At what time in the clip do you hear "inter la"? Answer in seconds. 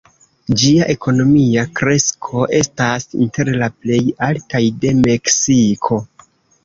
3.25-3.69